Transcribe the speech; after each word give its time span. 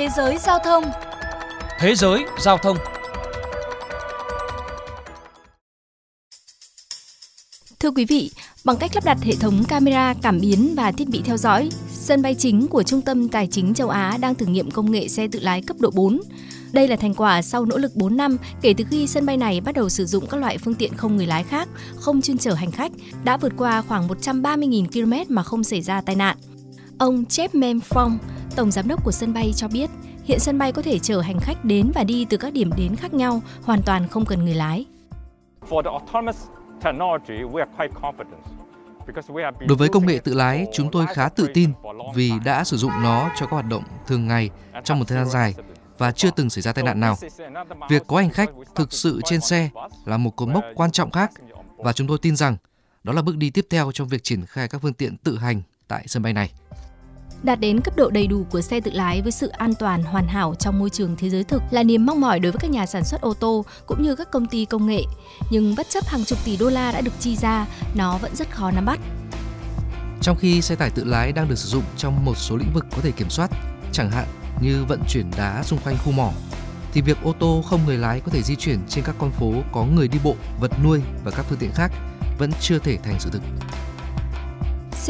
Thế 0.00 0.08
giới 0.16 0.38
giao 0.38 0.58
thông 0.64 0.84
Thế 1.78 1.94
giới 1.94 2.24
giao 2.38 2.58
thông 2.58 2.76
Thưa 7.80 7.90
quý 7.90 8.04
vị, 8.04 8.30
bằng 8.64 8.76
cách 8.76 8.90
lắp 8.94 9.04
đặt 9.04 9.18
hệ 9.22 9.34
thống 9.40 9.64
camera 9.68 10.14
cảm 10.22 10.40
biến 10.40 10.74
và 10.76 10.92
thiết 10.92 11.08
bị 11.08 11.22
theo 11.24 11.36
dõi, 11.36 11.68
sân 11.92 12.22
bay 12.22 12.34
chính 12.34 12.68
của 12.68 12.82
Trung 12.82 13.02
tâm 13.02 13.28
Tài 13.28 13.46
chính 13.46 13.74
châu 13.74 13.88
Á 13.88 14.16
đang 14.20 14.34
thử 14.34 14.46
nghiệm 14.46 14.70
công 14.70 14.92
nghệ 14.92 15.08
xe 15.08 15.28
tự 15.32 15.40
lái 15.40 15.62
cấp 15.62 15.76
độ 15.80 15.90
4. 15.90 16.20
Đây 16.72 16.88
là 16.88 16.96
thành 16.96 17.14
quả 17.14 17.42
sau 17.42 17.64
nỗ 17.64 17.78
lực 17.78 17.96
4 17.96 18.16
năm 18.16 18.36
kể 18.62 18.74
từ 18.76 18.84
khi 18.90 19.06
sân 19.06 19.26
bay 19.26 19.36
này 19.36 19.60
bắt 19.60 19.74
đầu 19.74 19.88
sử 19.88 20.06
dụng 20.06 20.26
các 20.26 20.36
loại 20.36 20.58
phương 20.58 20.74
tiện 20.74 20.94
không 20.96 21.16
người 21.16 21.26
lái 21.26 21.42
khác, 21.42 21.68
không 21.96 22.22
chuyên 22.22 22.38
chở 22.38 22.54
hành 22.54 22.70
khách, 22.70 22.92
đã 23.24 23.36
vượt 23.36 23.52
qua 23.56 23.82
khoảng 23.82 24.08
130.000 24.08 24.86
km 25.26 25.34
mà 25.34 25.42
không 25.42 25.64
xảy 25.64 25.82
ra 25.82 26.00
tai 26.00 26.16
nạn. 26.16 26.36
Ông 26.98 27.24
Jeff 27.28 27.48
Memfong, 27.48 28.18
tổng 28.56 28.70
giám 28.70 28.88
đốc 28.88 29.04
của 29.04 29.12
sân 29.12 29.32
bay 29.32 29.52
cho 29.56 29.68
biết, 29.68 29.90
hiện 30.24 30.38
sân 30.38 30.58
bay 30.58 30.72
có 30.72 30.82
thể 30.82 30.98
chở 30.98 31.20
hành 31.20 31.40
khách 31.40 31.64
đến 31.64 31.90
và 31.94 32.04
đi 32.04 32.24
từ 32.24 32.36
các 32.36 32.52
điểm 32.52 32.70
đến 32.76 32.96
khác 32.96 33.14
nhau, 33.14 33.42
hoàn 33.62 33.82
toàn 33.82 34.08
không 34.08 34.24
cần 34.24 34.44
người 34.44 34.54
lái. 34.54 34.86
Đối 39.66 39.76
với 39.78 39.88
công 39.88 40.06
nghệ 40.06 40.18
tự 40.18 40.34
lái, 40.34 40.66
chúng 40.72 40.90
tôi 40.90 41.06
khá 41.14 41.28
tự 41.28 41.48
tin 41.54 41.72
vì 42.14 42.32
đã 42.44 42.64
sử 42.64 42.76
dụng 42.76 42.92
nó 43.02 43.30
cho 43.36 43.46
các 43.46 43.52
hoạt 43.52 43.66
động 43.66 43.82
thường 44.06 44.26
ngày 44.26 44.50
trong 44.84 44.98
một 44.98 45.04
thời 45.08 45.18
gian 45.18 45.28
dài 45.28 45.54
và 45.98 46.12
chưa 46.12 46.30
từng 46.30 46.50
xảy 46.50 46.62
ra 46.62 46.72
tai 46.72 46.84
nạn 46.84 47.00
nào. 47.00 47.16
Việc 47.88 48.02
có 48.06 48.16
hành 48.16 48.30
khách 48.30 48.50
thực 48.74 48.92
sự 48.92 49.20
trên 49.24 49.40
xe 49.40 49.70
là 50.04 50.16
một 50.16 50.36
cột 50.36 50.48
mốc 50.48 50.64
quan 50.74 50.90
trọng 50.90 51.10
khác 51.10 51.30
và 51.76 51.92
chúng 51.92 52.06
tôi 52.06 52.18
tin 52.22 52.36
rằng 52.36 52.56
đó 53.04 53.12
là 53.12 53.22
bước 53.22 53.36
đi 53.36 53.50
tiếp 53.50 53.66
theo 53.70 53.92
trong 53.92 54.08
việc 54.08 54.22
triển 54.22 54.46
khai 54.46 54.68
các 54.68 54.82
phương 54.82 54.94
tiện 54.94 55.16
tự 55.16 55.38
hành 55.38 55.62
tại 55.88 56.04
sân 56.06 56.22
bay 56.22 56.32
này. 56.32 56.52
Đạt 57.42 57.60
đến 57.60 57.80
cấp 57.80 57.96
độ 57.96 58.10
đầy 58.10 58.26
đủ 58.26 58.46
của 58.50 58.60
xe 58.60 58.80
tự 58.80 58.90
lái 58.90 59.22
với 59.22 59.32
sự 59.32 59.48
an 59.48 59.74
toàn 59.74 60.02
hoàn 60.02 60.28
hảo 60.28 60.54
trong 60.54 60.78
môi 60.78 60.90
trường 60.90 61.16
thế 61.16 61.30
giới 61.30 61.44
thực 61.44 61.62
là 61.70 61.82
niềm 61.82 62.06
mong 62.06 62.20
mỏi 62.20 62.40
đối 62.40 62.52
với 62.52 62.58
các 62.58 62.70
nhà 62.70 62.86
sản 62.86 63.04
xuất 63.04 63.20
ô 63.20 63.34
tô 63.34 63.64
cũng 63.86 64.02
như 64.02 64.14
các 64.16 64.30
công 64.30 64.46
ty 64.46 64.64
công 64.64 64.86
nghệ. 64.86 65.02
Nhưng 65.50 65.74
bất 65.76 65.86
chấp 65.90 66.06
hàng 66.06 66.24
chục 66.24 66.38
tỷ 66.44 66.56
đô 66.56 66.70
la 66.70 66.92
đã 66.92 67.00
được 67.00 67.12
chi 67.20 67.36
ra, 67.36 67.66
nó 67.94 68.18
vẫn 68.18 68.36
rất 68.36 68.50
khó 68.50 68.70
nắm 68.70 68.84
bắt. 68.84 69.00
Trong 70.20 70.36
khi 70.36 70.62
xe 70.62 70.74
tải 70.74 70.90
tự 70.90 71.04
lái 71.04 71.32
đang 71.32 71.48
được 71.48 71.58
sử 71.58 71.68
dụng 71.68 71.84
trong 71.96 72.24
một 72.24 72.36
số 72.36 72.56
lĩnh 72.56 72.72
vực 72.74 72.86
có 72.90 72.98
thể 73.02 73.10
kiểm 73.10 73.30
soát, 73.30 73.50
chẳng 73.92 74.10
hạn 74.10 74.26
như 74.60 74.84
vận 74.88 75.00
chuyển 75.08 75.30
đá 75.36 75.62
xung 75.62 75.78
quanh 75.84 75.96
khu 76.04 76.12
mỏ, 76.12 76.32
thì 76.92 77.00
việc 77.00 77.18
ô 77.24 77.32
tô 77.38 77.64
không 77.66 77.80
người 77.86 77.98
lái 77.98 78.20
có 78.20 78.30
thể 78.32 78.42
di 78.42 78.56
chuyển 78.56 78.78
trên 78.88 79.04
các 79.04 79.14
con 79.18 79.30
phố 79.30 79.52
có 79.72 79.84
người 79.84 80.08
đi 80.08 80.18
bộ, 80.24 80.36
vật 80.60 80.72
nuôi 80.84 81.00
và 81.24 81.30
các 81.30 81.46
phương 81.48 81.58
tiện 81.58 81.70
khác 81.74 81.92
vẫn 82.38 82.50
chưa 82.60 82.78
thể 82.78 82.96
thành 82.96 83.20
sự 83.20 83.30
thực. 83.32 83.42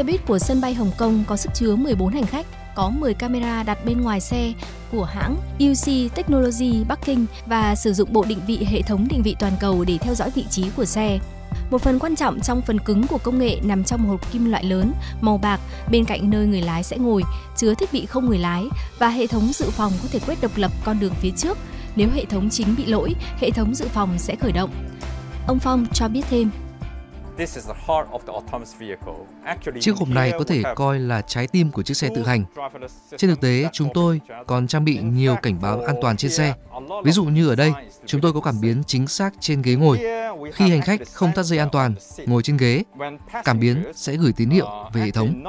Xe 0.00 0.04
buýt 0.04 0.26
của 0.26 0.38
sân 0.38 0.60
bay 0.60 0.74
Hồng 0.74 0.90
Kông 0.96 1.24
có 1.26 1.36
sức 1.36 1.50
chứa 1.54 1.76
14 1.76 2.12
hành 2.12 2.26
khách, 2.26 2.46
có 2.74 2.90
10 2.90 3.14
camera 3.14 3.62
đặt 3.62 3.84
bên 3.84 4.00
ngoài 4.00 4.20
xe 4.20 4.52
của 4.92 5.04
hãng 5.04 5.36
UC 5.56 6.14
Technology 6.14 6.84
Bắc 6.88 6.98
Kinh 7.04 7.26
và 7.46 7.74
sử 7.74 7.92
dụng 7.92 8.12
bộ 8.12 8.24
định 8.28 8.38
vị 8.46 8.66
hệ 8.70 8.82
thống 8.82 9.08
định 9.08 9.22
vị 9.22 9.36
toàn 9.40 9.52
cầu 9.60 9.84
để 9.84 9.98
theo 9.98 10.14
dõi 10.14 10.30
vị 10.30 10.44
trí 10.50 10.70
của 10.76 10.84
xe. 10.84 11.18
Một 11.70 11.82
phần 11.82 11.98
quan 11.98 12.16
trọng 12.16 12.40
trong 12.40 12.62
phần 12.62 12.80
cứng 12.80 13.06
của 13.06 13.18
công 13.18 13.38
nghệ 13.38 13.56
nằm 13.62 13.84
trong 13.84 14.02
một 14.02 14.08
hộp 14.08 14.32
kim 14.32 14.50
loại 14.50 14.64
lớn, 14.64 14.92
màu 15.20 15.38
bạc, 15.38 15.60
bên 15.90 16.04
cạnh 16.04 16.30
nơi 16.30 16.46
người 16.46 16.62
lái 16.62 16.82
sẽ 16.82 16.98
ngồi, 16.98 17.22
chứa 17.56 17.74
thiết 17.74 17.92
bị 17.92 18.06
không 18.06 18.26
người 18.26 18.38
lái 18.38 18.64
và 18.98 19.08
hệ 19.08 19.26
thống 19.26 19.52
dự 19.52 19.70
phòng 19.70 19.92
có 20.02 20.08
thể 20.12 20.18
quét 20.26 20.40
độc 20.40 20.52
lập 20.56 20.72
con 20.84 21.00
đường 21.00 21.14
phía 21.20 21.30
trước. 21.36 21.58
Nếu 21.96 22.08
hệ 22.14 22.24
thống 22.24 22.50
chính 22.50 22.74
bị 22.76 22.86
lỗi, 22.86 23.14
hệ 23.40 23.50
thống 23.50 23.74
dự 23.74 23.88
phòng 23.88 24.18
sẽ 24.18 24.36
khởi 24.36 24.52
động. 24.52 24.70
Ông 25.46 25.58
Phong 25.58 25.86
cho 25.92 26.08
biết 26.08 26.22
thêm. 26.30 26.50
Chiếc 29.80 29.96
hộp 29.96 30.08
này 30.08 30.32
có 30.38 30.44
thể 30.44 30.62
coi 30.76 30.98
là 30.98 31.22
trái 31.22 31.46
tim 31.46 31.70
của 31.70 31.82
chiếc 31.82 31.96
xe 31.96 32.08
tự 32.14 32.22
hành. 32.26 32.44
Trên 33.16 33.30
thực 33.30 33.40
tế, 33.40 33.68
chúng 33.72 33.88
tôi 33.94 34.20
còn 34.46 34.66
trang 34.66 34.84
bị 34.84 34.98
nhiều 34.98 35.36
cảnh 35.42 35.60
báo 35.60 35.80
an 35.80 35.96
toàn 36.02 36.16
trên 36.16 36.30
xe. 36.30 36.54
Ví 37.04 37.12
dụ 37.12 37.24
như 37.24 37.48
ở 37.48 37.56
đây, 37.56 37.72
chúng 38.06 38.20
tôi 38.20 38.32
có 38.32 38.40
cảm 38.40 38.60
biến 38.60 38.82
chính 38.86 39.06
xác 39.06 39.34
trên 39.40 39.62
ghế 39.62 39.74
ngồi. 39.74 39.98
Khi 40.52 40.70
hành 40.70 40.82
khách 40.82 41.00
không 41.12 41.32
thắt 41.32 41.44
dây 41.44 41.58
an 41.58 41.68
toàn, 41.72 41.94
ngồi 42.26 42.42
trên 42.42 42.56
ghế, 42.56 42.82
cảm 43.44 43.60
biến 43.60 43.84
sẽ 43.94 44.16
gửi 44.16 44.32
tín 44.32 44.50
hiệu 44.50 44.68
về 44.92 45.00
hệ 45.00 45.10
thống. 45.10 45.44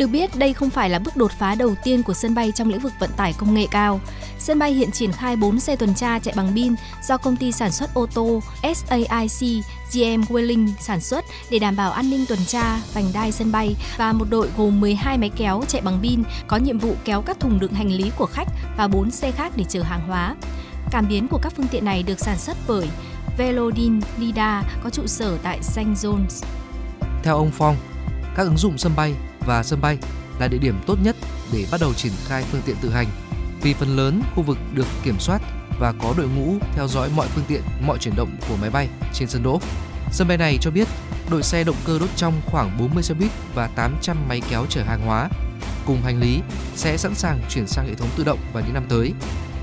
Được 0.00 0.06
biết, 0.06 0.36
đây 0.36 0.52
không 0.52 0.70
phải 0.70 0.90
là 0.90 0.98
bước 0.98 1.16
đột 1.16 1.32
phá 1.38 1.54
đầu 1.54 1.74
tiên 1.84 2.02
của 2.02 2.14
sân 2.14 2.34
bay 2.34 2.52
trong 2.52 2.68
lĩnh 2.68 2.80
vực 2.80 2.92
vận 2.98 3.10
tải 3.16 3.32
công 3.32 3.54
nghệ 3.54 3.66
cao. 3.70 4.00
Sân 4.38 4.58
bay 4.58 4.72
hiện 4.72 4.90
triển 4.90 5.12
khai 5.12 5.36
4 5.36 5.60
xe 5.60 5.76
tuần 5.76 5.94
tra 5.94 6.18
chạy 6.18 6.34
bằng 6.36 6.52
pin 6.54 6.74
do 7.02 7.16
công 7.16 7.36
ty 7.36 7.52
sản 7.52 7.72
xuất 7.72 7.94
ô 7.94 8.06
tô 8.14 8.42
SAIC 8.62 9.64
GM 9.92 10.22
Welling 10.28 10.68
sản 10.80 11.00
xuất 11.00 11.24
để 11.50 11.58
đảm 11.58 11.76
bảo 11.76 11.90
an 11.90 12.10
ninh 12.10 12.24
tuần 12.28 12.38
tra, 12.46 12.80
vành 12.94 13.04
đai 13.14 13.32
sân 13.32 13.52
bay 13.52 13.76
và 13.96 14.12
một 14.12 14.24
đội 14.30 14.48
gồm 14.56 14.80
12 14.80 15.18
máy 15.18 15.30
kéo 15.36 15.62
chạy 15.68 15.82
bằng 15.82 15.98
pin 16.02 16.22
có 16.46 16.56
nhiệm 16.56 16.78
vụ 16.78 16.94
kéo 17.04 17.22
các 17.22 17.40
thùng 17.40 17.60
đựng 17.60 17.72
hành 17.72 17.92
lý 17.92 18.10
của 18.18 18.26
khách 18.26 18.48
và 18.76 18.88
4 18.88 19.10
xe 19.10 19.30
khác 19.30 19.52
để 19.56 19.64
chở 19.68 19.82
hàng 19.82 20.08
hóa. 20.08 20.36
Cảm 20.90 21.08
biến 21.08 21.28
của 21.28 21.38
các 21.42 21.52
phương 21.56 21.68
tiện 21.68 21.84
này 21.84 22.02
được 22.02 22.20
sản 22.20 22.38
xuất 22.38 22.56
bởi 22.68 22.88
Velodin 23.38 24.00
Lida 24.18 24.62
có 24.84 24.90
trụ 24.90 25.06
sở 25.06 25.38
tại 25.42 25.62
St. 25.62 25.78
John's. 25.78 26.44
Theo 27.22 27.36
ông 27.36 27.50
Phong, 27.50 27.76
các 28.36 28.42
ứng 28.42 28.56
dụng 28.56 28.78
sân 28.78 28.92
bay 28.96 29.14
và 29.46 29.62
sân 29.62 29.80
bay 29.80 29.98
là 30.38 30.48
địa 30.48 30.58
điểm 30.58 30.74
tốt 30.86 30.96
nhất 31.02 31.16
để 31.52 31.66
bắt 31.70 31.80
đầu 31.80 31.94
triển 31.94 32.12
khai 32.26 32.44
phương 32.50 32.62
tiện 32.66 32.76
tự 32.80 32.90
hành 32.90 33.06
vì 33.62 33.74
phần 33.74 33.96
lớn 33.96 34.22
khu 34.34 34.42
vực 34.42 34.58
được 34.74 34.86
kiểm 35.02 35.18
soát 35.18 35.42
và 35.80 35.92
có 36.02 36.14
đội 36.16 36.28
ngũ 36.28 36.54
theo 36.74 36.88
dõi 36.88 37.10
mọi 37.16 37.26
phương 37.26 37.44
tiện, 37.48 37.62
mọi 37.86 37.98
chuyển 37.98 38.16
động 38.16 38.36
của 38.48 38.56
máy 38.60 38.70
bay 38.70 38.88
trên 39.14 39.28
sân 39.28 39.42
đỗ. 39.42 39.60
Sân 40.12 40.28
bay 40.28 40.36
này 40.36 40.58
cho 40.60 40.70
biết 40.70 40.88
đội 41.30 41.42
xe 41.42 41.64
động 41.64 41.76
cơ 41.84 41.98
đốt 41.98 42.08
trong 42.16 42.40
khoảng 42.46 42.78
40 42.78 43.02
xe 43.02 43.14
buýt 43.14 43.30
và 43.54 43.66
800 43.66 44.16
máy 44.28 44.40
kéo 44.50 44.66
chở 44.68 44.82
hàng 44.82 45.00
hóa 45.06 45.28
cùng 45.86 46.02
hành 46.02 46.20
lý 46.20 46.40
sẽ 46.76 46.96
sẵn 46.96 47.14
sàng 47.14 47.40
chuyển 47.50 47.66
sang 47.66 47.86
hệ 47.86 47.94
thống 47.94 48.08
tự 48.16 48.24
động 48.24 48.38
vào 48.52 48.62
những 48.66 48.74
năm 48.74 48.86
tới 48.88 49.12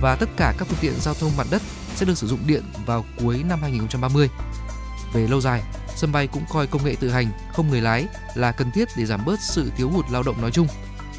và 0.00 0.16
tất 0.16 0.28
cả 0.36 0.54
các 0.58 0.68
phương 0.68 0.78
tiện 0.80 0.92
giao 1.00 1.14
thông 1.14 1.36
mặt 1.36 1.46
đất 1.50 1.62
sẽ 1.94 2.06
được 2.06 2.18
sử 2.18 2.26
dụng 2.26 2.40
điện 2.46 2.62
vào 2.86 3.04
cuối 3.22 3.44
năm 3.48 3.58
2030. 3.62 4.28
Về 5.12 5.26
lâu 5.28 5.40
dài, 5.40 5.62
sân 5.98 6.12
bay 6.12 6.26
cũng 6.26 6.44
coi 6.50 6.66
công 6.66 6.84
nghệ 6.84 6.96
tự 7.00 7.10
hành 7.10 7.26
không 7.52 7.68
người 7.68 7.80
lái 7.80 8.06
là 8.34 8.52
cần 8.52 8.70
thiết 8.70 8.88
để 8.96 9.06
giảm 9.06 9.24
bớt 9.24 9.40
sự 9.40 9.72
thiếu 9.76 9.90
hụt 9.90 10.04
lao 10.10 10.22
động 10.22 10.40
nói 10.40 10.50
chung, 10.50 10.66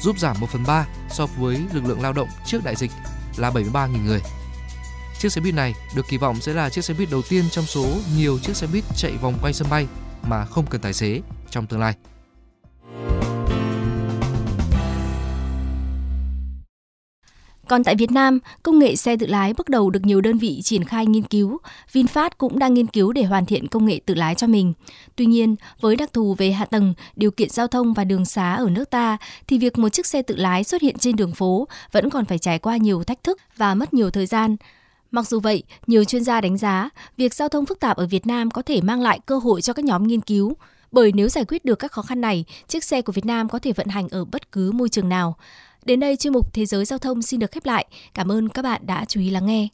giúp 0.00 0.18
giảm 0.18 0.40
1 0.40 0.46
phần 0.50 0.64
3 0.66 0.86
so 1.10 1.26
với 1.26 1.60
lực 1.72 1.84
lượng 1.84 2.02
lao 2.02 2.12
động 2.12 2.28
trước 2.46 2.64
đại 2.64 2.76
dịch 2.76 2.90
là 3.36 3.50
73.000 3.50 4.04
người. 4.06 4.20
Chiếc 5.18 5.32
xe 5.32 5.40
buýt 5.40 5.54
này 5.54 5.74
được 5.94 6.06
kỳ 6.08 6.16
vọng 6.16 6.40
sẽ 6.40 6.54
là 6.54 6.70
chiếc 6.70 6.84
xe 6.84 6.94
buýt 6.94 7.10
đầu 7.10 7.22
tiên 7.28 7.44
trong 7.50 7.66
số 7.66 7.86
nhiều 8.16 8.38
chiếc 8.38 8.56
xe 8.56 8.66
buýt 8.66 8.84
chạy 8.96 9.12
vòng 9.12 9.38
quanh 9.42 9.54
sân 9.54 9.68
bay 9.70 9.86
mà 10.22 10.44
không 10.44 10.66
cần 10.66 10.80
tài 10.80 10.92
xế 10.92 11.20
trong 11.50 11.66
tương 11.66 11.80
lai. 11.80 11.94
Còn 17.68 17.84
tại 17.84 17.96
Việt 17.96 18.10
Nam, 18.10 18.38
công 18.62 18.78
nghệ 18.78 18.96
xe 18.96 19.16
tự 19.16 19.26
lái 19.26 19.52
bước 19.52 19.68
đầu 19.68 19.90
được 19.90 20.00
nhiều 20.02 20.20
đơn 20.20 20.38
vị 20.38 20.60
triển 20.62 20.84
khai 20.84 21.06
nghiên 21.06 21.22
cứu. 21.22 21.58
VinFast 21.92 22.30
cũng 22.38 22.58
đang 22.58 22.74
nghiên 22.74 22.86
cứu 22.86 23.12
để 23.12 23.24
hoàn 23.24 23.46
thiện 23.46 23.68
công 23.68 23.86
nghệ 23.86 24.00
tự 24.06 24.14
lái 24.14 24.34
cho 24.34 24.46
mình. 24.46 24.72
Tuy 25.16 25.26
nhiên, 25.26 25.56
với 25.80 25.96
đặc 25.96 26.12
thù 26.12 26.34
về 26.38 26.52
hạ 26.52 26.64
tầng, 26.64 26.94
điều 27.16 27.30
kiện 27.30 27.50
giao 27.50 27.66
thông 27.66 27.94
và 27.94 28.04
đường 28.04 28.24
xá 28.24 28.54
ở 28.54 28.70
nước 28.70 28.90
ta, 28.90 29.16
thì 29.46 29.58
việc 29.58 29.78
một 29.78 29.88
chiếc 29.88 30.06
xe 30.06 30.22
tự 30.22 30.36
lái 30.36 30.64
xuất 30.64 30.82
hiện 30.82 30.98
trên 30.98 31.16
đường 31.16 31.32
phố 31.32 31.68
vẫn 31.92 32.10
còn 32.10 32.24
phải 32.24 32.38
trải 32.38 32.58
qua 32.58 32.76
nhiều 32.76 33.04
thách 33.04 33.24
thức 33.24 33.38
và 33.56 33.74
mất 33.74 33.94
nhiều 33.94 34.10
thời 34.10 34.26
gian. 34.26 34.56
Mặc 35.10 35.28
dù 35.28 35.40
vậy, 35.40 35.62
nhiều 35.86 36.04
chuyên 36.04 36.24
gia 36.24 36.40
đánh 36.40 36.58
giá 36.58 36.90
việc 37.16 37.34
giao 37.34 37.48
thông 37.48 37.66
phức 37.66 37.80
tạp 37.80 37.96
ở 37.96 38.06
Việt 38.06 38.26
Nam 38.26 38.50
có 38.50 38.62
thể 38.62 38.80
mang 38.80 39.00
lại 39.00 39.20
cơ 39.26 39.38
hội 39.38 39.62
cho 39.62 39.72
các 39.72 39.84
nhóm 39.84 40.06
nghiên 40.06 40.20
cứu. 40.20 40.56
Bởi 40.92 41.12
nếu 41.12 41.28
giải 41.28 41.44
quyết 41.44 41.64
được 41.64 41.78
các 41.78 41.92
khó 41.92 42.02
khăn 42.02 42.20
này, 42.20 42.44
chiếc 42.68 42.84
xe 42.84 43.02
của 43.02 43.12
Việt 43.12 43.26
Nam 43.26 43.48
có 43.48 43.58
thể 43.58 43.72
vận 43.72 43.86
hành 43.86 44.08
ở 44.08 44.24
bất 44.24 44.52
cứ 44.52 44.72
môi 44.72 44.88
trường 44.88 45.08
nào. 45.08 45.36
Đến 45.84 46.00
đây 46.00 46.16
chuyên 46.16 46.32
mục 46.32 46.54
Thế 46.54 46.66
giới 46.66 46.84
giao 46.84 46.98
thông 46.98 47.22
xin 47.22 47.40
được 47.40 47.52
khép 47.52 47.66
lại. 47.66 47.86
Cảm 48.14 48.32
ơn 48.32 48.48
các 48.48 48.62
bạn 48.62 48.86
đã 48.86 49.04
chú 49.08 49.20
ý 49.20 49.30
lắng 49.30 49.46
nghe. 49.46 49.68